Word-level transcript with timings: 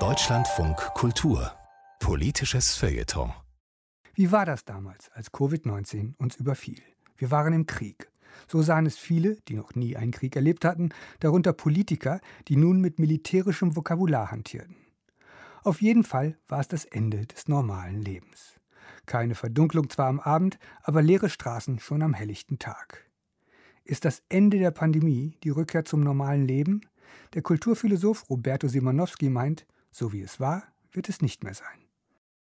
Deutschlandfunk 0.00 0.76
Kultur 0.94 1.52
Politisches 2.00 2.74
Feuilleton 2.74 3.32
Wie 4.14 4.32
war 4.32 4.44
das 4.44 4.64
damals, 4.64 5.12
als 5.12 5.32
Covid-19 5.32 6.16
uns 6.16 6.34
überfiel? 6.34 6.82
Wir 7.16 7.30
waren 7.30 7.52
im 7.52 7.66
Krieg. 7.66 8.10
So 8.48 8.62
sahen 8.62 8.86
es 8.86 8.98
viele, 8.98 9.36
die 9.42 9.54
noch 9.54 9.76
nie 9.76 9.96
einen 9.96 10.10
Krieg 10.10 10.34
erlebt 10.34 10.64
hatten, 10.64 10.88
darunter 11.20 11.52
Politiker, 11.52 12.20
die 12.48 12.56
nun 12.56 12.80
mit 12.80 12.98
militärischem 12.98 13.76
Vokabular 13.76 14.32
hantierten. 14.32 14.74
Auf 15.62 15.80
jeden 15.80 16.02
Fall 16.02 16.36
war 16.48 16.58
es 16.58 16.66
das 16.66 16.86
Ende 16.86 17.26
des 17.26 17.46
normalen 17.46 18.02
Lebens. 18.02 18.58
Keine 19.06 19.36
Verdunklung 19.36 19.88
zwar 19.88 20.08
am 20.08 20.18
Abend, 20.18 20.58
aber 20.82 21.00
leere 21.00 21.30
Straßen 21.30 21.78
schon 21.78 22.02
am 22.02 22.12
helllichten 22.12 22.58
Tag. 22.58 23.08
Ist 23.84 24.04
das 24.04 24.24
Ende 24.28 24.58
der 24.58 24.72
Pandemie 24.72 25.38
die 25.44 25.50
Rückkehr 25.50 25.84
zum 25.84 26.00
normalen 26.00 26.44
Leben? 26.44 26.80
Der 27.34 27.42
Kulturphilosoph 27.42 28.28
Roberto 28.30 28.68
Simonowski 28.68 29.28
meint, 29.28 29.66
so 29.90 30.12
wie 30.12 30.22
es 30.22 30.40
war, 30.40 30.64
wird 30.92 31.08
es 31.08 31.20
nicht 31.20 31.44
mehr 31.44 31.54
sein. 31.54 31.84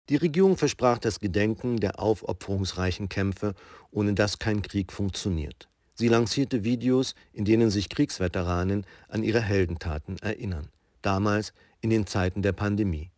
Die 0.09 0.15
Regierung 0.15 0.55
versprach 0.55 0.99
das 0.99 1.19
Gedenken 1.19 1.77
der 1.77 1.99
aufopferungsreichen 1.99 3.09
Kämpfe, 3.09 3.53
ohne 3.91 4.13
dass 4.13 4.39
kein 4.39 4.61
Krieg 4.61 4.93
funktioniert. 4.93 5.67
Sie 5.95 6.07
lancierte 6.07 6.63
Videos, 6.63 7.13
in 7.33 7.43
denen 7.43 7.69
sich 7.69 7.89
Kriegsveteranen 7.89 8.85
an 9.09 9.23
ihre 9.23 9.41
Heldentaten 9.41 10.17
erinnern. 10.19 10.69
Damals 11.01 11.53
in 11.81 11.89
den 11.89 12.05
Zeiten 12.05 12.41
der 12.41 12.53
Pandemie. 12.53 13.09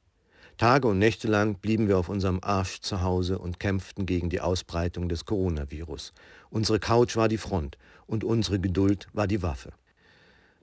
Tage 0.58 0.88
und 0.88 1.00
Nächte 1.00 1.28
lang 1.28 1.56
blieben 1.56 1.88
wir 1.88 1.98
auf 1.98 2.10
unserem 2.10 2.40
Arsch 2.42 2.82
zu 2.82 3.02
Hause 3.02 3.40
und 3.40 3.60
kämpften 3.60 4.06
gegen 4.06 4.30
die 4.30 4.42
Ausbreitung 4.42 5.08
des 5.08 5.26
Coronavirus. 5.26 6.12
Unsere 6.50 6.80
Couch 6.80 7.16
war 7.16 7.30
die 7.30 7.38
Front 7.38 7.78
und 8.08 8.24
unsere 8.24 8.60
Geduld 8.60 9.08
war 9.14 9.28
die 9.28 9.42
Waffe. 9.42 9.72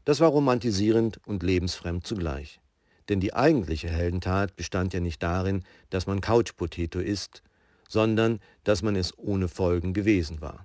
Das 0.06 0.20
war 0.20 0.28
romantisierend 0.28 1.18
und 1.26 1.42
lebensfremd 1.42 2.06
zugleich. 2.06 2.60
Denn 3.08 3.18
die 3.18 3.34
eigentliche 3.34 3.88
Heldentat 3.88 4.54
bestand 4.54 4.94
ja 4.94 5.00
nicht 5.00 5.20
darin, 5.20 5.64
dass 5.90 6.06
man 6.06 6.20
Couchpotato 6.20 7.00
isst, 7.00 7.42
sondern 7.88 8.38
dass 8.62 8.82
man 8.82 8.94
es 8.94 9.18
ohne 9.18 9.48
Folgen 9.48 9.94
gewesen 9.94 10.40
war. 10.40 10.64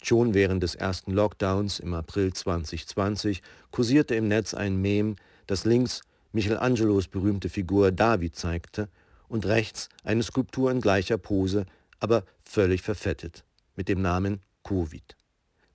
Schon 0.00 0.32
während 0.32 0.62
des 0.62 0.74
ersten 0.74 1.12
Lockdowns 1.12 1.80
im 1.80 1.92
April 1.92 2.32
2020 2.32 3.42
kursierte 3.70 4.14
im 4.14 4.26
Netz 4.26 4.54
ein 4.54 4.80
Mem, 4.80 5.16
das 5.46 5.66
links 5.66 6.00
Michelangelos 6.32 7.08
berühmte 7.08 7.50
Figur 7.50 7.92
David 7.92 8.36
zeigte 8.36 8.88
und 9.28 9.44
rechts 9.44 9.90
eine 10.02 10.22
Skulptur 10.22 10.70
in 10.70 10.80
gleicher 10.80 11.18
Pose, 11.18 11.66
aber 12.00 12.24
völlig 12.40 12.80
verfettet, 12.80 13.44
mit 13.76 13.90
dem 13.90 14.00
Namen 14.00 14.40
Covid. 14.64 15.14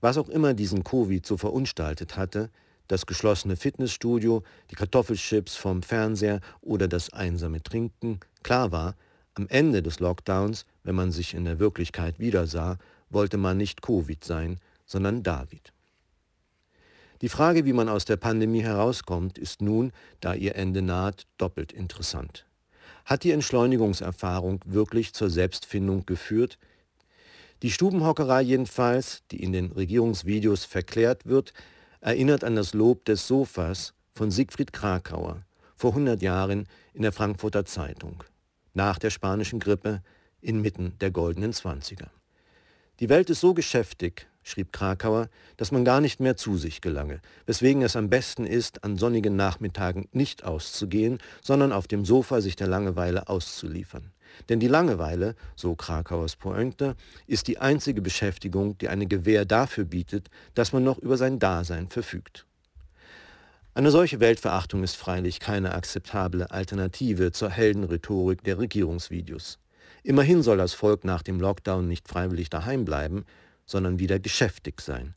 Was 0.00 0.18
auch 0.18 0.28
immer 0.28 0.52
diesen 0.52 0.82
Covid 0.82 1.24
so 1.24 1.36
verunstaltet 1.36 2.16
hatte, 2.16 2.50
das 2.88 3.06
geschlossene 3.06 3.56
Fitnessstudio, 3.56 4.42
die 4.70 4.74
Kartoffelchips 4.74 5.56
vom 5.56 5.82
Fernseher 5.82 6.40
oder 6.60 6.88
das 6.88 7.12
einsame 7.12 7.62
Trinken. 7.62 8.20
Klar 8.42 8.72
war, 8.72 8.96
am 9.34 9.46
Ende 9.48 9.82
des 9.82 10.00
Lockdowns, 10.00 10.66
wenn 10.82 10.96
man 10.96 11.12
sich 11.12 11.34
in 11.34 11.44
der 11.44 11.58
Wirklichkeit 11.60 12.18
wiedersah, 12.18 12.78
wollte 13.10 13.36
man 13.36 13.56
nicht 13.56 13.82
Covid 13.82 14.24
sein, 14.24 14.58
sondern 14.84 15.22
David. 15.22 15.72
Die 17.20 17.28
Frage, 17.28 17.64
wie 17.64 17.72
man 17.72 17.88
aus 17.88 18.04
der 18.04 18.16
Pandemie 18.16 18.62
herauskommt, 18.62 19.38
ist 19.38 19.60
nun, 19.60 19.92
da 20.20 20.34
ihr 20.34 20.56
Ende 20.56 20.82
naht, 20.82 21.26
doppelt 21.36 21.72
interessant. 21.72 22.46
Hat 23.04 23.24
die 23.24 23.32
Entschleunigungserfahrung 23.32 24.60
wirklich 24.66 25.14
zur 25.14 25.30
Selbstfindung 25.30 26.06
geführt? 26.06 26.58
Die 27.62 27.72
Stubenhockerei 27.72 28.42
jedenfalls, 28.42 29.22
die 29.30 29.42
in 29.42 29.52
den 29.52 29.72
Regierungsvideos 29.72 30.64
verklärt 30.64 31.26
wird, 31.26 31.52
erinnert 32.00 32.44
an 32.44 32.56
das 32.56 32.74
Lob 32.74 33.04
des 33.04 33.26
Sofas 33.26 33.94
von 34.14 34.30
Siegfried 34.30 34.72
Krakauer 34.72 35.42
vor 35.76 35.90
100 35.90 36.22
Jahren 36.22 36.66
in 36.92 37.02
der 37.02 37.12
Frankfurter 37.12 37.64
Zeitung, 37.64 38.24
nach 38.74 38.98
der 38.98 39.10
spanischen 39.10 39.60
Grippe 39.60 40.02
inmitten 40.40 40.96
der 41.00 41.10
goldenen 41.10 41.52
Zwanziger. 41.52 42.10
Die 43.00 43.08
Welt 43.08 43.30
ist 43.30 43.40
so 43.40 43.54
geschäftig, 43.54 44.26
schrieb 44.48 44.72
Krakauer, 44.72 45.28
dass 45.56 45.72
man 45.72 45.84
gar 45.84 46.00
nicht 46.00 46.20
mehr 46.20 46.36
zu 46.36 46.56
sich 46.56 46.80
gelange, 46.80 47.20
weswegen 47.46 47.82
es 47.82 47.96
am 47.96 48.08
besten 48.08 48.46
ist, 48.46 48.84
an 48.84 48.96
sonnigen 48.96 49.36
Nachmittagen 49.36 50.08
nicht 50.12 50.44
auszugehen, 50.44 51.18
sondern 51.42 51.72
auf 51.72 51.86
dem 51.86 52.04
Sofa 52.04 52.40
sich 52.40 52.56
der 52.56 52.66
Langeweile 52.66 53.28
auszuliefern. 53.28 54.10
Denn 54.48 54.60
die 54.60 54.68
Langeweile, 54.68 55.34
so 55.56 55.74
Krakauers 55.74 56.36
Pointe, 56.36 56.96
ist 57.26 57.48
die 57.48 57.58
einzige 57.58 58.02
Beschäftigung, 58.02 58.78
die 58.78 58.88
eine 58.88 59.06
Gewähr 59.06 59.44
dafür 59.44 59.84
bietet, 59.84 60.28
dass 60.54 60.72
man 60.72 60.84
noch 60.84 60.98
über 60.98 61.16
sein 61.16 61.38
Dasein 61.38 61.88
verfügt. 61.88 62.46
Eine 63.74 63.90
solche 63.90 64.18
Weltverachtung 64.18 64.82
ist 64.82 64.96
freilich 64.96 65.38
keine 65.38 65.74
akzeptable 65.74 66.50
Alternative 66.50 67.30
zur 67.32 67.50
Heldenrhetorik 67.50 68.42
der 68.42 68.58
Regierungsvideos. 68.58 69.60
Immerhin 70.02 70.42
soll 70.42 70.56
das 70.56 70.74
Volk 70.74 71.04
nach 71.04 71.22
dem 71.22 71.38
Lockdown 71.38 71.86
nicht 71.86 72.08
freiwillig 72.08 72.50
daheim 72.50 72.84
bleiben, 72.84 73.24
sondern 73.68 73.98
wieder 73.98 74.18
geschäftig 74.18 74.80
sein. 74.80 75.14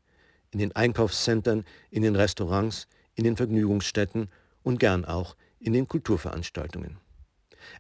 In 0.52 0.60
den 0.60 0.76
Einkaufszentren, 0.76 1.64
in 1.90 2.04
den 2.04 2.16
Restaurants, 2.16 2.88
in 3.16 3.24
den 3.24 3.38
Vergnügungsstätten 3.38 4.28
und 4.62 4.80
gern 4.80 5.06
auch 5.06 5.36
in 5.60 5.74
den 5.74 5.88
Kulturveranstaltungen. 5.88 6.98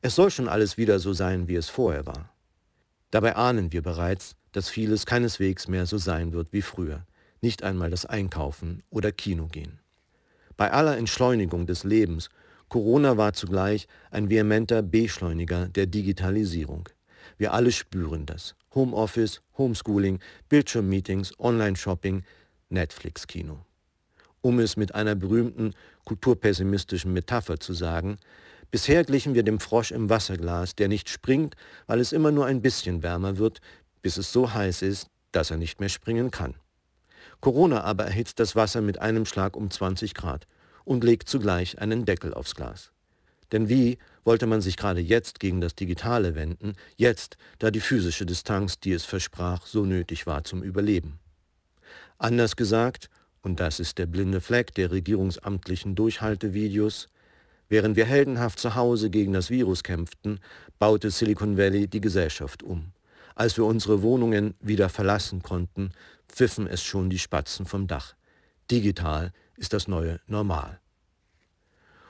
Es 0.02 0.16
soll 0.16 0.32
schon 0.32 0.48
alles 0.48 0.78
wieder 0.78 1.00
so 1.00 1.14
sein, 1.14 1.48
wie 1.48 1.56
es 1.56 1.70
vorher 1.70 2.06
war. 2.06 2.34
Dabei 3.12 3.36
ahnen 3.36 3.74
wir 3.74 3.82
bereits, 3.82 4.36
dass 4.54 4.70
vieles 4.70 5.06
keineswegs 5.06 5.68
mehr 5.68 5.86
so 5.86 5.98
sein 5.98 6.32
wird 6.32 6.54
wie 6.54 6.62
früher, 6.62 7.06
nicht 7.42 7.64
einmal 7.64 7.90
das 7.90 8.06
Einkaufen 8.06 8.84
oder 8.90 9.12
Kino 9.12 9.48
gehen. 9.48 9.80
Bei 10.56 10.72
aller 10.72 10.98
Entschleunigung 10.98 11.66
des 11.66 11.84
Lebens, 11.84 12.30
Corona 12.70 13.18
war 13.18 13.34
zugleich 13.34 13.88
ein 14.12 14.30
vehementer 14.30 14.82
Beschleuniger 14.82 15.68
der 15.68 15.88
Digitalisierung. 15.88 16.88
Wir 17.38 17.54
alle 17.54 17.72
spüren 17.72 18.26
das. 18.26 18.56
Homeoffice, 18.74 19.42
Homeschooling, 19.58 20.20
Bildschirmmeetings, 20.50 21.38
Online-Shopping, 21.40 22.24
Netflix-Kino. 22.70 23.60
Um 24.42 24.60
es 24.60 24.78
mit 24.78 24.96
einer 24.96 25.16
berühmten 25.16 25.74
kulturpessimistischen 26.06 27.14
Metapher 27.14 27.60
zu 27.60 27.74
sagen, 27.74 28.18
Bisher 28.72 29.04
glichen 29.04 29.36
wir 29.36 29.44
dem 29.44 29.60
Frosch 29.60 29.92
im 29.92 30.10
Wasserglas, 30.10 30.76
der 30.76 30.88
nicht 30.88 31.10
springt, 31.10 31.56
weil 31.88 32.00
es 32.00 32.14
immer 32.14 32.32
nur 32.32 32.46
ein 32.46 32.62
bisschen 32.62 33.04
wärmer 33.04 33.38
wird, 33.38 33.60
bis 34.02 34.16
es 34.16 34.32
so 34.32 34.54
heiß 34.54 34.82
ist, 34.82 35.08
dass 35.34 35.52
er 35.52 35.58
nicht 35.58 35.82
mehr 35.82 35.90
springen 35.90 36.32
kann. 36.32 36.56
Corona 37.42 37.82
aber 37.84 38.06
erhitzt 38.06 38.40
das 38.40 38.56
Wasser 38.56 38.82
mit 38.82 39.00
einem 39.00 39.26
Schlag 39.26 39.58
um 39.58 39.70
20 39.70 40.14
Grad 40.14 40.48
und 40.86 41.04
legt 41.04 41.28
zugleich 41.28 41.80
einen 41.80 42.06
Deckel 42.06 42.34
aufs 42.34 42.56
Glas. 42.56 42.92
Denn 43.52 43.70
wie 43.70 43.98
wollte 44.24 44.48
man 44.48 44.62
sich 44.62 44.78
gerade 44.78 45.02
jetzt 45.02 45.40
gegen 45.40 45.62
das 45.62 45.76
Digitale 45.76 46.36
wenden, 46.36 46.74
jetzt, 46.96 47.38
da 47.60 47.72
die 47.72 47.80
physische 47.80 48.26
Distanz, 48.26 48.80
die 48.80 48.94
es 48.94 49.06
versprach, 49.06 49.66
so 49.66 49.86
nötig 49.86 50.28
war 50.28 50.44
zum 50.44 50.64
Überleben? 50.64 51.20
Anders 52.18 52.56
gesagt, 52.56 53.10
und 53.42 53.60
das 53.60 53.80
ist 53.80 53.98
der 53.98 54.06
blinde 54.06 54.42
Fleck 54.42 54.74
der 54.76 54.92
regierungsamtlichen 54.92 55.96
Durchhaltevideos, 55.96 57.08
Während 57.72 57.96
wir 57.96 58.04
heldenhaft 58.04 58.60
zu 58.60 58.76
Hause 58.76 59.10
gegen 59.10 59.32
das 59.32 59.50
Virus 59.50 59.82
kämpften, 59.82 60.42
baute 60.78 61.10
Silicon 61.10 61.58
Valley 61.58 61.88
die 61.88 62.02
Gesellschaft 62.02 62.64
um. 62.64 62.92
Als 63.34 63.56
wir 63.56 63.64
unsere 63.64 64.02
Wohnungen 64.02 64.56
wieder 64.60 64.90
verlassen 64.90 65.42
konnten, 65.42 65.94
pfiffen 66.28 66.68
es 66.68 66.84
schon 66.84 67.10
die 67.10 67.18
Spatzen 67.18 67.66
vom 67.66 67.88
Dach. 67.88 68.14
Digital 68.70 69.32
ist 69.56 69.72
das 69.72 69.88
neue 69.88 70.20
Normal. 70.28 70.82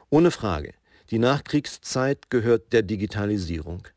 Ohne 0.09 0.31
Frage, 0.31 0.73
die 1.11 1.19
Nachkriegszeit 1.19 2.29
gehört 2.29 2.71
der 2.71 2.83
Digitalisierung. 2.83 3.87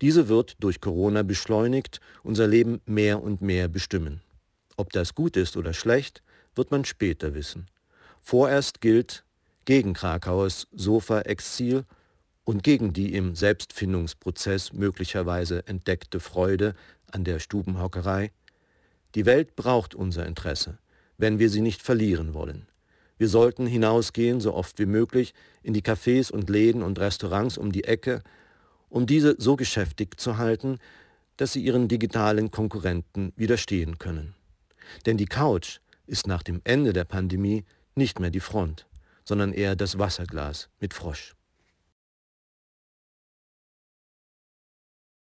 Diese 0.00 0.28
wird 0.28 0.56
durch 0.60 0.80
Corona 0.80 1.22
beschleunigt, 1.22 2.00
unser 2.22 2.46
Leben 2.46 2.80
mehr 2.86 3.20
und 3.22 3.42
mehr 3.42 3.68
bestimmen. 3.68 4.22
Ob 4.76 4.92
das 4.92 5.14
gut 5.14 5.36
ist 5.36 5.56
oder 5.56 5.74
schlecht, 5.74 6.22
wird 6.54 6.70
man 6.70 6.84
später 6.84 7.34
wissen. 7.34 7.66
Vorerst 8.22 8.80
gilt, 8.80 9.24
gegen 9.64 9.92
Krakauers 9.92 10.68
Sofa-Exil 10.72 11.84
und 12.44 12.62
gegen 12.62 12.92
die 12.92 13.14
im 13.14 13.34
Selbstfindungsprozess 13.34 14.72
möglicherweise 14.72 15.66
entdeckte 15.66 16.18
Freude 16.18 16.74
an 17.10 17.24
der 17.24 17.40
Stubenhockerei. 17.40 18.32
Die 19.14 19.26
Welt 19.26 19.56
braucht 19.56 19.94
unser 19.94 20.24
Interesse, 20.24 20.78
wenn 21.18 21.38
wir 21.38 21.50
sie 21.50 21.60
nicht 21.60 21.82
verlieren 21.82 22.32
wollen. 22.32 22.68
Wir 23.20 23.28
sollten 23.28 23.66
hinausgehen, 23.66 24.40
so 24.40 24.54
oft 24.54 24.78
wie 24.78 24.86
möglich, 24.86 25.34
in 25.62 25.74
die 25.74 25.82
Cafés 25.82 26.32
und 26.32 26.48
Läden 26.48 26.82
und 26.82 26.98
Restaurants 26.98 27.56
um 27.58 27.70
die 27.70 27.84
Ecke, 27.84 28.22
um 28.88 29.06
diese 29.06 29.36
so 29.38 29.54
geschäftig 29.54 30.18
zu 30.18 30.38
halten, 30.38 30.78
dass 31.36 31.52
sie 31.52 31.62
ihren 31.62 31.86
digitalen 31.86 32.50
Konkurrenten 32.50 33.32
widerstehen 33.36 33.98
können. 33.98 34.34
Denn 35.04 35.18
die 35.18 35.26
Couch 35.26 35.80
ist 36.06 36.26
nach 36.26 36.42
dem 36.42 36.60
Ende 36.64 36.92
der 36.92 37.04
Pandemie 37.04 37.64
nicht 37.94 38.18
mehr 38.18 38.30
die 38.30 38.40
Front 38.40 38.86
sondern 39.30 39.52
eher 39.52 39.76
das 39.76 39.96
Wasserglas 39.96 40.68
mit 40.80 40.92
Frosch. 40.92 41.36